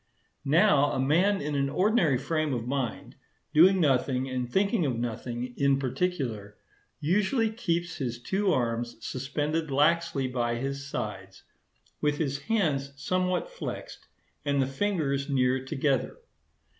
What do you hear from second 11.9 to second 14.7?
with his hands somewhat flexed, and the